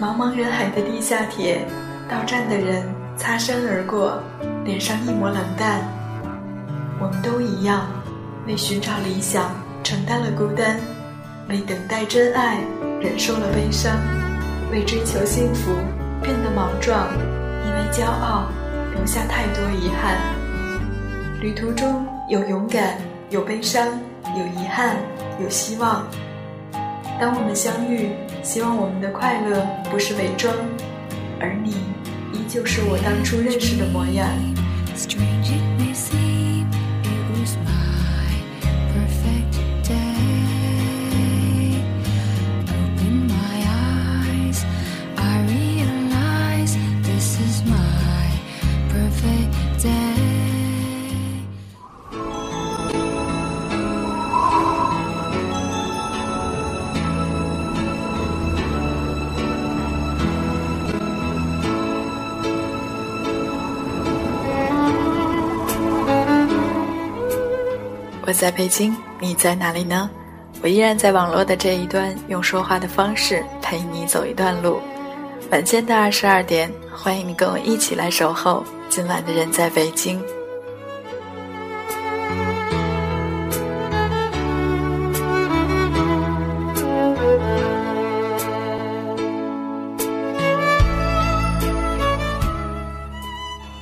[0.00, 1.64] 茫茫人海的地下铁，
[2.08, 2.84] 到站的人
[3.16, 4.20] 擦身而过，
[4.64, 5.80] 脸上一抹冷淡。
[7.00, 7.86] 我们都一样，
[8.46, 9.50] 为寻找理想
[9.84, 10.76] 承担了孤单，
[11.48, 12.58] 为等待真爱
[13.00, 13.96] 忍受了悲伤，
[14.72, 15.72] 为追求幸福
[16.22, 17.08] 变得莽撞，
[17.64, 18.48] 因为骄傲
[18.94, 20.16] 留下太多遗憾。
[21.40, 22.96] 旅途中有勇敢，
[23.30, 23.86] 有悲伤，
[24.36, 24.96] 有遗憾，
[25.40, 26.04] 有希望。
[27.20, 28.10] 当我们相遇，
[28.42, 30.54] 希望我们的快乐不是伪装，
[31.40, 31.70] 而你
[32.32, 34.28] 依旧是我当初认识的模样
[34.96, 36.31] strangeness。
[68.32, 70.08] 我在北京，你在哪里呢？
[70.62, 74.80] 我依然在网络的这一端，用说话的方式陪你走一段路。
[75.50, 80.18] 晚间的二十二点，欢迎你跟我一起来守候今晚的人在北京。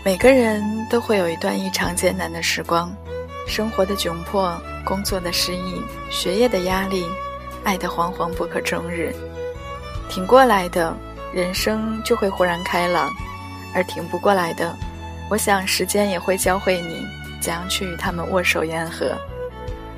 [0.05, 2.93] 每个人都会有一段异常艰难的时光。
[3.51, 7.05] 生活的窘迫，工作的失意，学业的压力，
[7.65, 9.13] 爱的惶惶不可终日。
[10.09, 10.97] 挺过来的，
[11.35, 13.09] 人生就会豁然开朗；
[13.75, 14.73] 而挺不过来的，
[15.29, 17.05] 我想时间也会教会你
[17.43, 19.13] 怎样去与他们握手言和。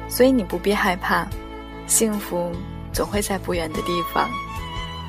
[0.08, 1.26] 所以你不必害怕，
[1.86, 2.50] 幸福
[2.90, 4.30] 总会在不远的地方。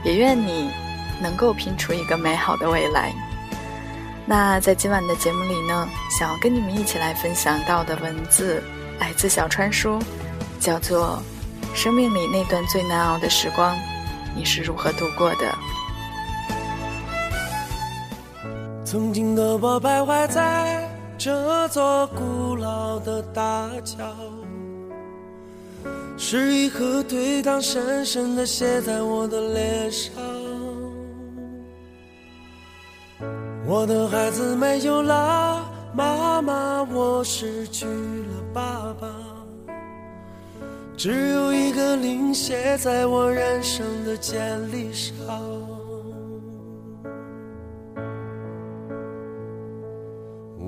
[0.04, 0.70] 也愿你
[1.22, 3.14] 能够拼出一个美好的未来。
[4.26, 8.64] 那在今晚的节目里呢，想要跟你们一起来分享到的文字，
[9.00, 10.00] 来自小川书，
[10.60, 11.22] 叫做
[11.78, 13.78] 《生命里那段最难熬的时光，
[14.34, 15.46] 你是如何度过的》。
[18.86, 24.06] 曾经的我徘徊在这座古老的大桥，
[26.18, 30.14] 是一颗对抗深深的写在我的脸上。
[33.74, 39.08] 我的孩子没有了妈妈，我失去了爸爸，
[40.96, 44.40] 只有一个零写在我人生的简
[44.72, 45.16] 历上。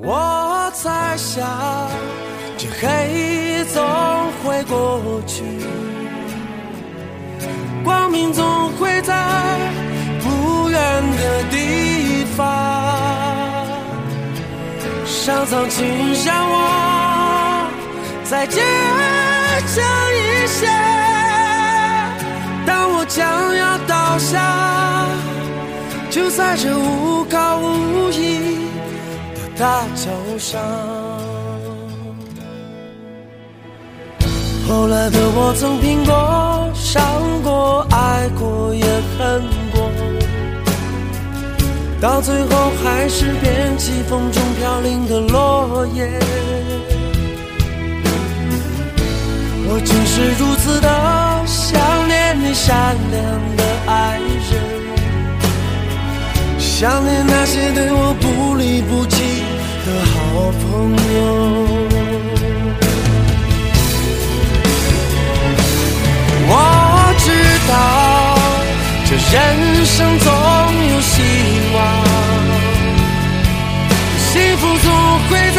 [0.02, 1.48] 我在想，
[2.58, 3.84] 这黑总
[4.44, 5.44] 会过去，
[7.84, 8.44] 光明总
[8.80, 9.14] 会在
[15.26, 15.84] 上苍，请
[16.24, 17.68] 让我
[18.24, 18.64] 再坚
[19.74, 20.68] 强一些。
[22.64, 23.26] 当我将
[23.58, 25.08] 要倒下，
[26.12, 28.68] 就在这无靠无依
[29.34, 30.62] 的大桥上。
[34.70, 37.02] 后来的我曾拼过、伤
[37.42, 38.86] 过、爱过，也
[39.18, 39.65] 恨过。
[42.06, 46.08] 到最后，还是变起风中飘零的落叶。
[49.68, 50.88] 我竟是如此的
[51.48, 53.24] 想念你善良
[53.58, 54.20] 的爱
[54.52, 54.54] 人，
[56.60, 59.42] 想念那些对我不离不弃
[59.84, 60.14] 的好
[60.62, 60.64] 朋
[61.16, 61.18] 友。
[66.48, 66.54] 我
[67.18, 67.26] 知
[67.68, 67.74] 道，
[69.08, 70.30] 这人生总
[74.80, 75.55] 总会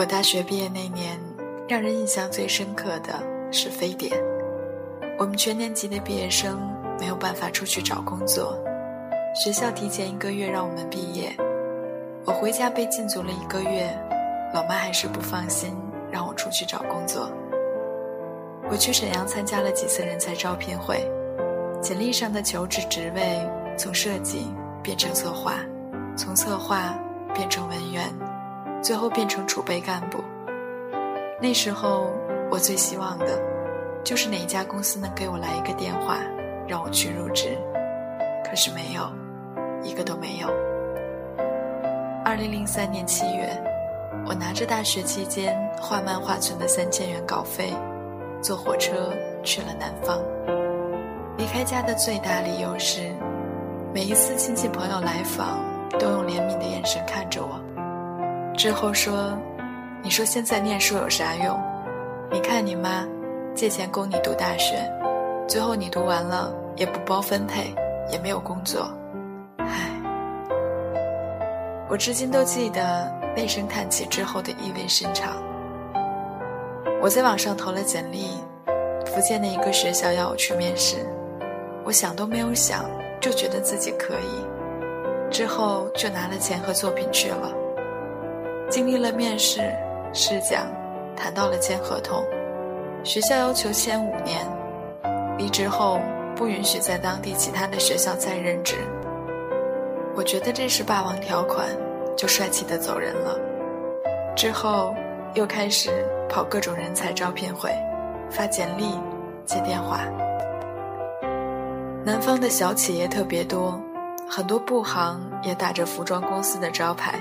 [0.00, 1.20] 我大学毕业那年，
[1.68, 4.10] 让人印象最深刻的是非典。
[5.18, 6.58] 我们全年级的毕业生
[6.98, 8.58] 没有办法出去找工作，
[9.34, 11.30] 学校提前一个月让我们毕业。
[12.24, 13.94] 我回家被禁足了一个月，
[14.54, 15.76] 老妈还是不放心，
[16.10, 17.30] 让我出去找工作。
[18.70, 21.06] 我去沈阳参加了几次人才招聘会，
[21.82, 23.38] 简历上的求职职位
[23.76, 24.46] 从设计
[24.82, 25.56] 变成策划，
[26.16, 26.98] 从策划
[27.34, 28.10] 变成文员，
[28.82, 30.22] 最后变成储备干部。
[31.40, 32.10] 那时候
[32.50, 33.40] 我最希望的，
[34.04, 36.18] 就是哪一家公司能给我来一个电话，
[36.66, 37.56] 让我去入职。
[38.44, 39.10] 可是没有，
[39.82, 40.48] 一个都没有。
[42.24, 43.48] 二零零三年七月，
[44.26, 47.72] 我拿着大学期间画漫画存的三千元稿费。
[48.42, 49.12] 坐火车
[49.42, 50.18] 去了南方。
[51.36, 53.12] 离开家的最大理由是，
[53.92, 55.58] 每一次亲戚朋友来访，
[55.98, 57.60] 都用怜悯的眼神看着我，
[58.60, 59.32] 之后说
[60.04, 61.58] ：“你说现在念书有啥用？
[62.30, 63.08] 你看你妈，
[63.54, 64.76] 借钱供你读大学，
[65.48, 67.74] 最后你读完了也不包分配，
[68.12, 68.92] 也没有工作。”
[69.56, 69.90] 唉，
[71.88, 75.42] 我至今都记得那声叹气之后的意味深长。
[77.00, 78.26] 我在网上投了简历，
[79.06, 80.96] 福建的一个学校要我去面试，
[81.82, 82.84] 我想都没有想，
[83.22, 87.56] 就觉得自己可以，之后就拿了钱和作品去了。
[88.70, 89.60] 经历了面试、
[90.14, 90.66] 试讲，
[91.16, 92.24] 谈到了签合同，
[93.04, 94.46] 学校要求签五年，
[95.36, 96.00] 离职后
[96.34, 98.76] 不允许在当地其他的学校再任职。
[100.14, 101.66] 我觉得这是霸王条款，
[102.16, 103.38] 就帅气的走人了。
[104.34, 104.94] 之后
[105.34, 105.90] 又开始。
[106.30, 107.72] 跑各种人才招聘会，
[108.30, 108.84] 发简历，
[109.44, 110.02] 接电话。
[112.04, 113.76] 南方的小企业特别多，
[114.28, 117.18] 很多布行也打着服装公司的招牌。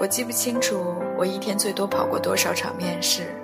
[0.00, 0.82] 我记不清楚
[1.18, 3.34] 我一天最多跑过多少场面试，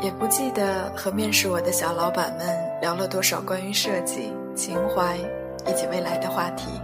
[0.00, 2.48] 也不记得和面试我的小老板们
[2.80, 5.18] 聊了多少关于设计、情怀
[5.66, 6.80] 以及未来的话题。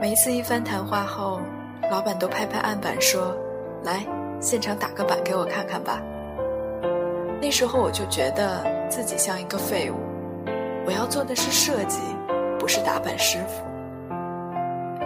[0.00, 1.42] 每一次一番谈话后，
[1.90, 3.36] 老板都拍拍案板说
[3.84, 4.02] ：“来。”
[4.40, 6.00] 现场打个板给我看看吧。
[7.42, 9.96] 那时候我就觉得自己像一个废物，
[10.86, 11.98] 我要做的是设计，
[12.58, 13.62] 不是打板师傅。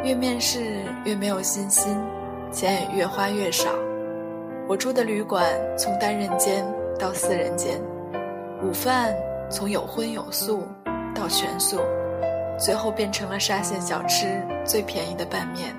[0.05, 1.99] 越面试越没有信心，
[2.53, 3.71] 钱也越花越少。
[4.69, 5.45] 我住的旅馆
[5.77, 6.65] 从单人间
[6.99, 7.81] 到四人间，
[8.63, 9.13] 午饭
[9.51, 10.63] 从有荤有素
[11.15, 11.81] 到全素，
[12.59, 14.27] 最后变成了沙县小吃
[14.65, 15.75] 最便宜的拌面。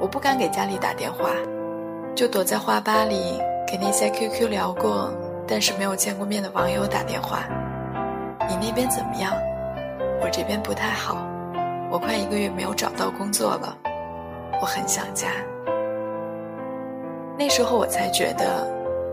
[0.00, 1.30] 我不敢给家里打电话。
[2.14, 5.12] 就躲在花吧里给那些 QQ 聊过，
[5.46, 7.44] 但是没有见过面的网友打电话。
[8.48, 9.32] 你那边怎么样？
[10.20, 11.24] 我这边不太好，
[11.92, 13.78] 我快一个月没有找到工作了，
[14.60, 15.28] 我很想家。
[17.38, 18.66] 那时候我才觉得，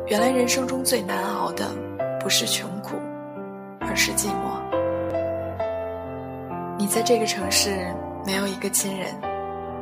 [0.07, 1.65] 原来人生中最难熬的
[2.19, 2.95] 不是穷苦，
[3.81, 4.59] 而是寂寞。
[6.77, 7.69] 你在这个城市
[8.25, 9.13] 没有一个亲人，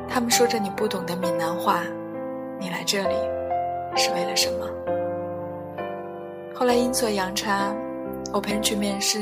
[0.09, 1.81] 他们说着你不懂的闽南话。
[2.59, 3.15] 你来这里
[3.95, 4.67] 是为了什么？
[6.53, 7.73] 后来阴错阳差，
[8.31, 9.19] 我陪人去面试，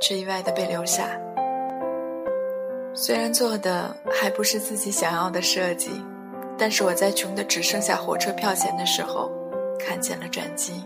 [0.00, 1.08] 却意外的被留下。
[2.96, 5.90] 虽然做的还不是自己想要的设计，
[6.56, 9.28] 但是我在穷的只剩下火车票钱的时候，
[9.80, 10.84] 看见了转机。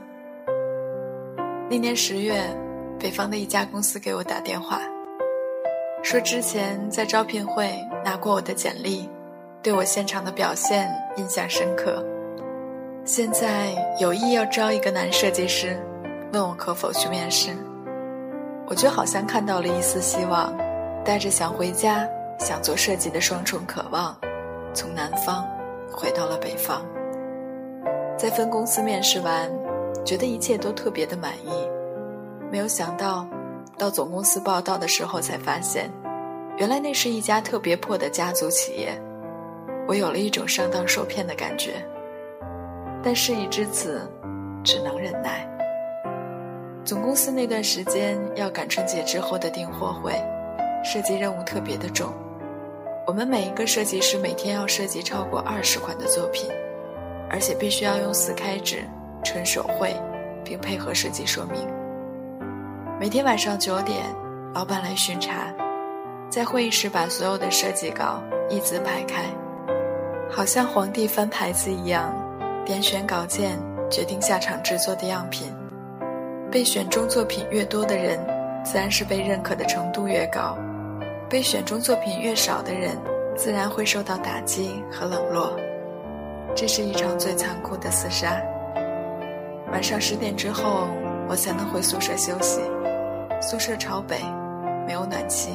[1.69, 2.43] 那年十月，
[2.99, 4.81] 北方的一家公司给我打电话，
[6.03, 9.07] 说之前在招聘会拿过我的简历。
[9.61, 12.03] 对我现场的表现印象深刻，
[13.05, 15.79] 现在有意要招一个男设计师，
[16.33, 17.51] 问我可否去面试。
[18.67, 20.57] 我就好像看到了一丝希望，
[21.09, 22.07] 带着想回家、
[22.39, 24.15] 想做设计的双重渴望，
[24.75, 25.49] 从南方
[25.91, 26.85] 回到了北方。
[28.19, 29.51] 在分公司面试完，
[30.05, 31.67] 觉得一切都特别的满意，
[32.53, 33.27] 没有想到，
[33.79, 35.91] 到总公司报道的时候才发现，
[36.59, 38.93] 原来那是一家特别破的家族企业。
[39.87, 41.83] 我有了一种上当受骗的感觉，
[43.03, 44.07] 但事已至此，
[44.63, 45.49] 只能忍耐。
[46.85, 50.13] 总公司那段时间要赶春节之后的订货会，
[50.85, 52.13] 设计任务特别的重。
[53.07, 56.51] 我们每一个设计师每天要设计超过二十款的作品，
[57.31, 58.83] 而且必须要用四开纸、
[59.25, 59.95] 纯手绘，
[60.45, 61.67] 并配合设计说明。
[63.01, 64.05] 每天晚上九点，
[64.55, 65.53] 老板来巡查，
[66.29, 69.25] 在会议室把所有的设计稿一字排开。
[70.31, 72.13] 好像皇帝翻牌子一样，
[72.67, 73.59] 点选稿件，
[73.91, 75.51] 决定下场制作的样品。
[76.51, 78.19] 被选中作品越多的人，
[78.63, 80.59] 自然是被认可的程度越高；
[81.29, 82.97] 被选中作品越少的人，
[83.37, 85.55] 自然会受到打击和冷落。
[86.57, 88.41] 这是一场最残酷的厮杀。
[89.71, 90.89] 晚上十点之后，
[91.29, 92.63] 我才能回宿舍休息。
[93.43, 94.17] 宿舍朝北，
[94.87, 95.51] 没有暖气。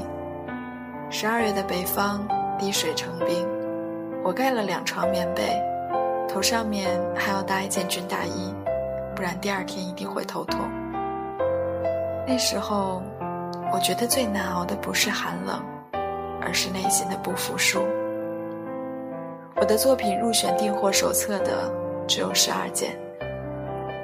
[1.10, 2.28] 十二月的北方，
[2.60, 3.48] 滴水成冰。
[4.24, 5.60] 我盖了两床棉被，
[6.30, 8.54] 头上面还要搭一件军大衣，
[9.16, 10.60] 不然第二天一定会头痛。
[12.28, 13.02] 那时候，
[13.74, 15.60] 我觉得最难熬的不是寒冷，
[16.40, 17.82] 而是内心的不服输。
[19.56, 21.74] 我的作品入选订货手册的
[22.08, 22.96] 只有十二件。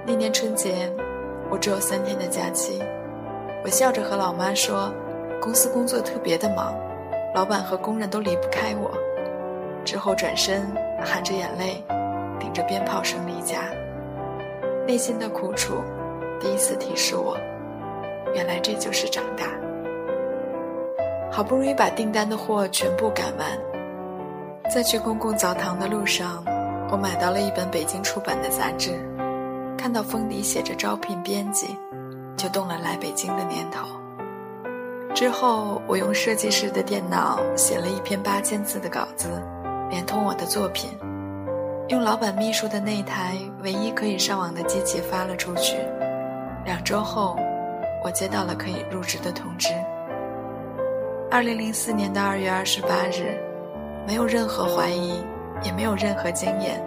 [0.07, 0.91] 那年春节，
[1.51, 2.81] 我只有三天的假期，
[3.63, 4.91] 我笑着和老妈说，
[5.39, 6.73] 公司工作特别的忙，
[7.35, 8.89] 老板和工人都离不开我。
[9.85, 10.65] 之后转身，
[10.99, 11.83] 含着眼泪，
[12.39, 13.65] 顶着鞭炮声离家。
[14.87, 15.75] 内心的苦楚，
[16.39, 17.37] 第一次提示我，
[18.33, 19.45] 原来这就是长大。
[21.31, 23.47] 好不容易把订单的货全部赶完，
[24.73, 26.43] 在去公共澡堂的路上，
[26.91, 28.91] 我买到了一本北京出版的杂志。
[29.77, 31.67] 看到封底写着招聘编辑，
[32.35, 33.87] 就动了来北京的念头。
[35.15, 39.29] 之后，我用设计师的电脑写了一篇八千字的稿子，
[39.89, 40.89] 连同我的作品，
[41.87, 45.77] 用老板秘书的那台唯一可以上网的机器发了出去。
[46.65, 47.37] 两周后，
[48.03, 49.69] 我接到了可以入职的通知。
[51.31, 53.37] 二零零四年的二月二十八日，
[54.07, 55.23] 没有任何怀疑，
[55.63, 56.81] 也没有任何经验。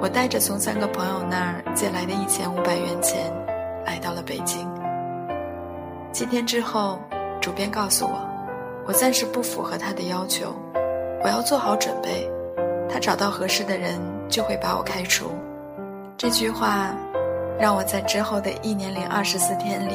[0.00, 3.32] 我带着从三个朋友那儿借来的一千五百元钱，
[3.84, 4.68] 来到了北京。
[6.12, 6.98] 七天之后，
[7.40, 8.28] 主编告诉我，
[8.86, 10.54] 我暂时不符合他的要求，
[11.22, 12.30] 我要做好准备，
[12.88, 13.98] 他找到合适的人
[14.28, 15.30] 就会把我开除。
[16.16, 16.94] 这句话，
[17.58, 19.94] 让我在之后的一年零二十四天里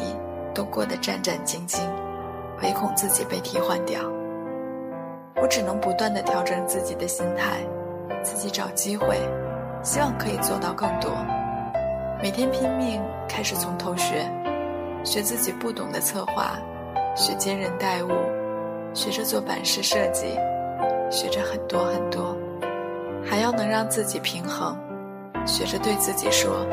[0.53, 1.79] 都过得战战兢兢，
[2.61, 4.01] 唯恐自己被替换掉。
[5.41, 7.57] 我只能不断的调整自己的心态，
[8.23, 9.17] 自己找机会。
[9.83, 11.09] 希望可以做到更多，
[12.21, 14.29] 每天拼命开始从头学，
[15.03, 16.51] 学自己不懂的策划，
[17.15, 18.09] 学接人待物，
[18.93, 20.37] 学着做版式设计，
[21.09, 22.37] 学着很多很多，
[23.25, 24.77] 还要能让自己平衡，
[25.47, 26.63] 学着对自己说：“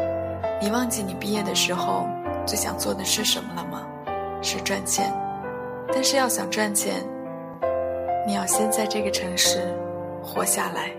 [0.60, 2.06] 你忘记你毕业的时候
[2.48, 3.86] 最想做的是什么了吗？
[4.40, 5.12] 是赚钱。
[5.92, 6.94] 但是要想赚钱，
[8.26, 9.74] 你要先在这个城市
[10.22, 10.90] 活下来。”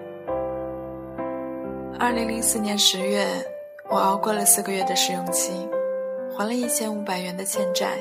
[1.99, 3.25] 二零零四年十月，
[3.89, 5.67] 我熬过了四个月的试用期，
[6.37, 7.97] 还了一千五百元的欠债，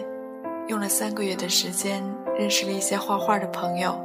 [0.67, 2.05] 用了三个月的时间
[2.39, 3.99] 认识了一些画画的朋友，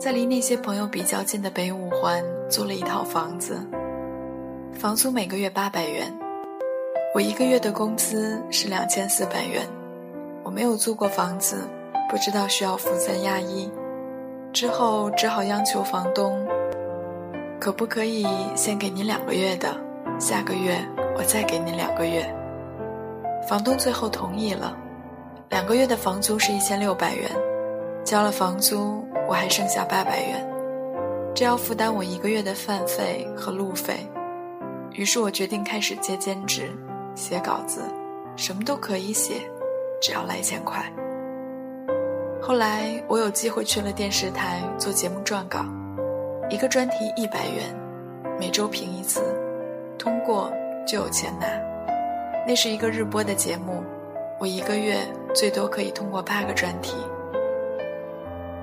[0.00, 3.56] 在离那些朋友比较近的北五环租了一套房子，
[4.72, 6.12] 房租每个月八百元，
[7.14, 9.66] 我一个月的工资是两千四百元，
[10.44, 11.66] 我没有租过房子，
[12.10, 13.70] 不知道需要付三押一，
[14.52, 16.46] 之后只好央求房东。
[17.58, 19.74] 可不可以先给您两个月的，
[20.20, 20.78] 下个月
[21.16, 22.22] 我再给您两个月。
[23.48, 24.76] 房东最后同意了，
[25.48, 27.30] 两个月的房租是一千六百元，
[28.04, 30.46] 交了房租我还剩下八百元，
[31.34, 34.06] 这要负担我一个月的饭费和路费。
[34.92, 36.70] 于是我决定开始接兼职，
[37.18, 37.82] 写稿子，
[38.36, 39.42] 什么都可以写，
[40.00, 40.84] 只要来钱快。
[42.40, 45.64] 后来我有机会去了电视台做节目撰稿。
[46.48, 47.74] 一个专题一百元，
[48.38, 49.20] 每周评一次，
[49.98, 50.50] 通过
[50.86, 51.46] 就有钱拿。
[52.46, 53.82] 那是一个日播的节目，
[54.38, 54.96] 我一个月
[55.34, 56.94] 最多可以通过八个专题。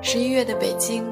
[0.01, 1.03] 十一月的北京，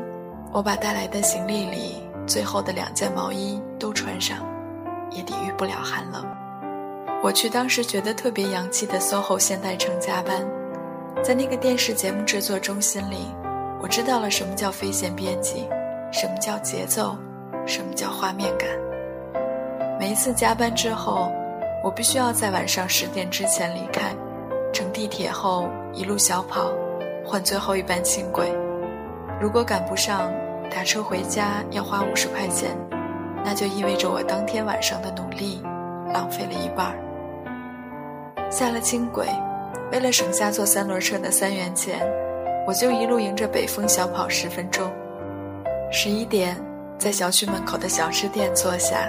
[0.53, 4.37] 我把带来的行李里最后的两件毛衣都穿上，
[5.11, 6.25] 也抵御不了寒冷。
[7.23, 10.45] 我去当时觉得特别洋气的 SOHO 现代城加班，
[11.23, 13.33] 在那个电视节目制作中心里，
[13.81, 15.65] 我知道了什么叫非线编辑。
[16.11, 17.15] 什么叫节奏？
[17.65, 18.67] 什么叫画面感？
[19.97, 21.31] 每一次加班之后，
[21.81, 24.13] 我必须要在晚上十点之前离开，
[24.73, 26.73] 乘地铁后一路小跑，
[27.25, 28.53] 换最后一班轻轨。
[29.39, 30.29] 如果赶不上，
[30.69, 32.77] 打车回家要花五十块钱，
[33.45, 35.63] 那就意味着我当天晚上的努力
[36.13, 36.99] 浪费了一半儿。
[38.49, 39.27] 下了轻轨，
[39.91, 41.99] 为了省下坐三轮车的三元钱，
[42.67, 44.91] 我就一路迎着北风小跑十分钟。
[45.91, 46.55] 十一点，
[46.97, 49.07] 在小区门口的小吃店坐下，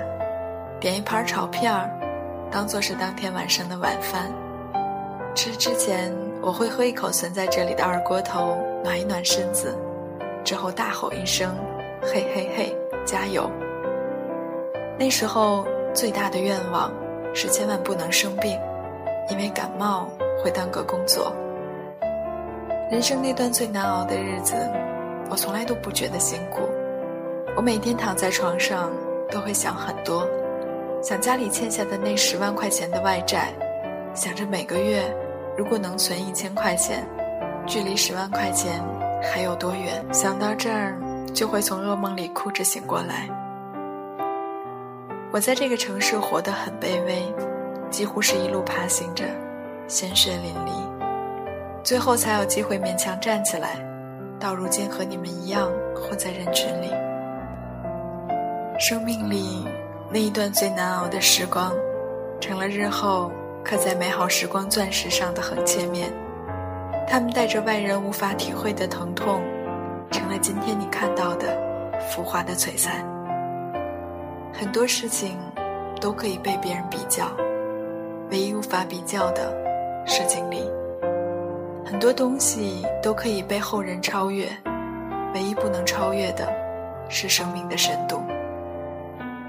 [0.81, 1.91] 点一盘炒片儿，
[2.51, 4.33] 当做是当天晚上的晚饭。
[5.35, 9.77] 吃之前，我会喝一口存在这里的二锅头，暖一暖身子，
[10.45, 11.55] 之后大吼一声
[12.01, 13.51] ：“嘿嘿嘿，加油！”
[14.99, 16.93] 那时候最大的愿望
[17.35, 18.59] 是千万不能生病，
[19.31, 20.09] 因为感冒
[20.43, 21.35] 会耽搁工作。
[22.91, 24.55] 人生那段最难熬的日子。
[25.31, 26.69] 我从来都不觉得辛苦，
[27.57, 28.93] 我每天躺在床上
[29.31, 30.29] 都会想很多，
[31.03, 33.49] 想家里欠下的那十万块钱的外债，
[34.15, 35.03] 想着每个月
[35.57, 37.03] 如果能存一千块钱，
[37.67, 38.85] 距离十万块钱
[39.23, 40.05] 还有多远？
[40.13, 40.95] 想到这儿，
[41.33, 43.27] 就会从噩梦里哭着醒过来。
[45.33, 47.35] 我在这个城市活得很卑微，
[47.95, 49.25] 几乎是一路爬行着，
[49.87, 50.73] 鲜血淋漓，
[51.85, 53.77] 最后才有机会勉强站起来。
[54.41, 56.91] 到如今和你们一样混在人群里。
[58.81, 59.65] 生命里
[60.11, 61.73] 那一段最难熬的时光，
[62.41, 63.31] 成了日后
[63.63, 66.13] 刻在美好时光钻石上的横切面。
[67.07, 69.41] 他们带着外人无法体会的疼痛，
[70.11, 71.57] 成了今天你看到的
[72.11, 73.07] 浮华的璀璨。
[74.53, 75.39] 很多事情
[76.01, 77.31] 都可以被别人比较，
[78.31, 79.53] 唯一无法比较的
[80.07, 80.63] 是经历。
[81.85, 84.47] 很多东西都可以被后人超越，
[85.35, 86.51] 唯一不能超越的
[87.09, 88.21] 是生命的深度。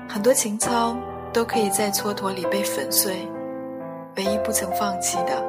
[0.08, 0.96] 很多情操
[1.34, 3.28] 都可以在蹉跎里被粉碎，
[4.18, 5.44] 唯一不曾放弃的，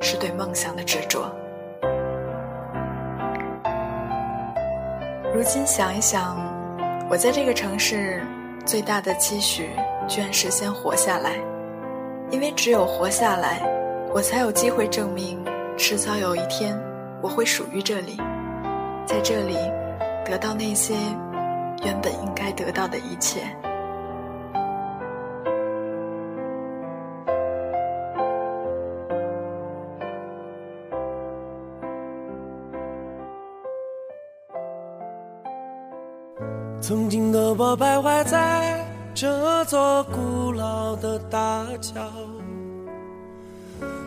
[0.00, 1.30] 是对梦想的执着。
[5.34, 6.36] 如今想一想，
[7.10, 8.22] 我在这个城市
[8.64, 9.70] 最大的期许，
[10.06, 11.32] 居然是先活下来，
[12.30, 13.60] 因为只有活下来，
[14.12, 15.42] 我才有机会证明，
[15.76, 16.78] 迟早有一天，
[17.22, 18.16] 我会属于这里，
[19.06, 19.56] 在这里，
[20.24, 20.94] 得到那些
[21.82, 23.40] 原本应该得到的一切。
[36.80, 38.82] 曾经的我徘徊在
[39.20, 42.08] 这座古老的大桥，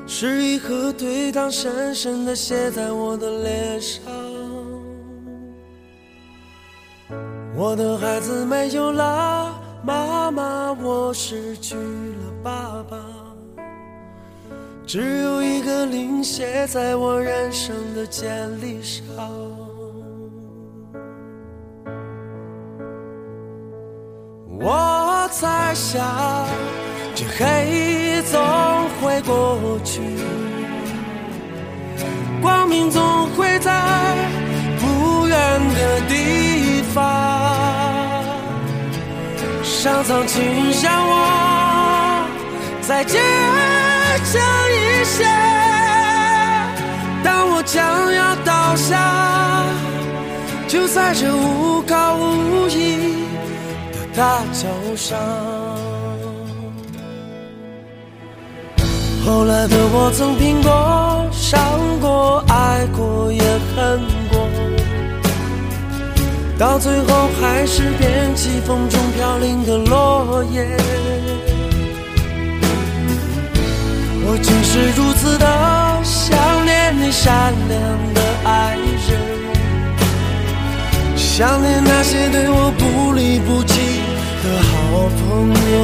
[0.08, 4.02] 是一颗对糖深深的写在我的脸上。
[7.58, 12.98] 我的孩子没有了妈妈，我失去了爸爸，
[14.88, 19.04] 只有一个零写在我人生的简历上。
[25.32, 26.06] 我在想，
[27.16, 28.38] 这黑夜总
[29.00, 30.02] 会过去，
[32.42, 33.72] 光明总会在
[34.78, 35.38] 不远
[35.74, 37.02] 的地方。
[39.64, 40.44] 上苍，请
[40.84, 42.28] 让我
[42.82, 43.22] 再坚
[44.26, 45.24] 强一些。
[47.24, 49.64] 当我将要倒下，
[50.68, 53.31] 就在这无靠无依。
[54.14, 55.18] 大桥上，
[59.26, 61.60] 后来的我曾拼过、伤
[62.02, 64.48] 过、爱过，也恨过，
[66.60, 70.68] 到最后还是变起风中飘零的落叶。
[74.24, 75.46] 我竟是如此的
[76.04, 79.42] 想念你善良的爱人。
[81.16, 84.01] 想念那些对我不离不弃
[84.44, 84.70] 的好
[85.20, 85.22] 朋
[85.72, 85.76] 友。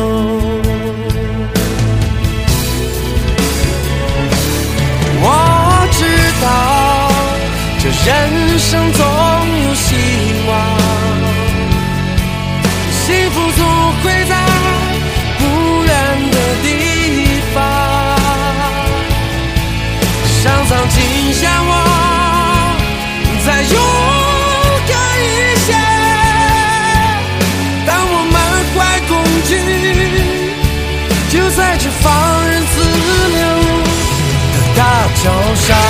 [5.19, 5.25] 我
[5.91, 5.99] 知
[6.41, 6.45] 道
[7.79, 8.09] 这人
[8.59, 8.99] 生总
[9.63, 9.87] 有希
[10.47, 10.49] 望，
[12.91, 13.61] 幸福总
[14.01, 14.31] 会在
[15.37, 15.41] 不
[15.85, 15.89] 远
[16.31, 16.65] 的地
[17.53, 17.55] 方。
[20.41, 20.95] 上苍，请
[21.33, 21.71] 向我
[35.23, 35.86] 潇洒。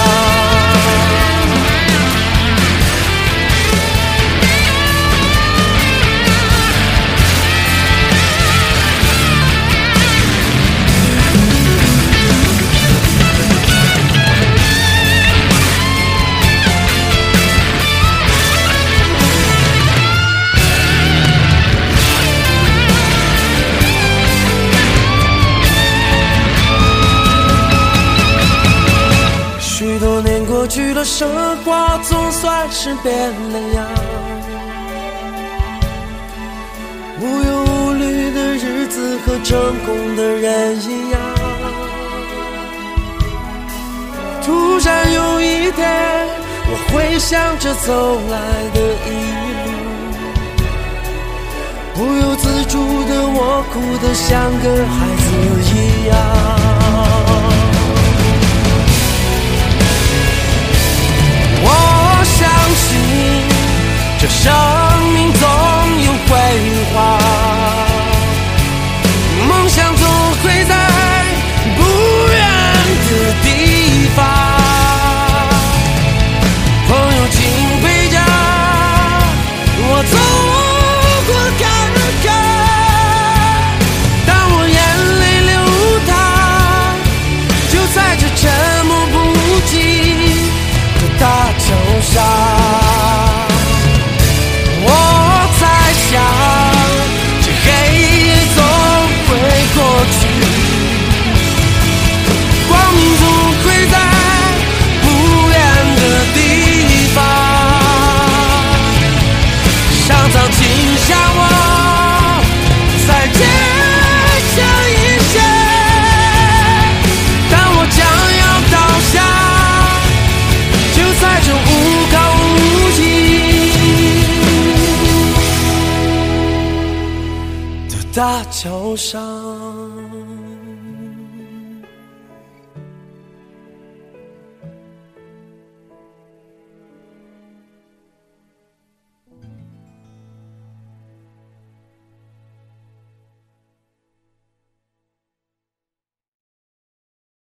[30.77, 31.27] 去了，生
[31.65, 33.11] 活总算是变
[33.51, 33.83] 了样。
[37.19, 41.19] 无忧无虑的日子和成功的人一样。
[44.45, 46.27] 突然有一天，
[46.69, 48.37] 我回想着走来
[48.75, 49.09] 的一
[49.57, 49.65] 路，
[51.95, 52.77] 不由自主
[53.09, 54.29] 的，我哭得像
[54.61, 55.27] 个孩子
[55.73, 55.75] 一
[56.07, 56.46] 样。
[62.77, 62.97] 心，
[64.19, 64.51] 这生
[65.13, 65.49] 命总
[66.05, 66.29] 有辉
[66.93, 67.26] 煌。